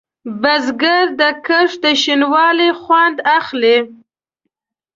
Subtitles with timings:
[0.41, 3.77] بزګر د کښت د شین والي خوند اخلي